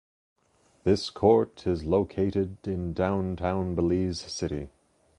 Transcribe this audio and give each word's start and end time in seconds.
This 0.83 1.11
court 1.11 1.67
is 1.67 1.83
located 1.83 2.67
in 2.67 2.91
downtown 2.91 3.75
Belize 3.75 4.19
City. 4.21 4.69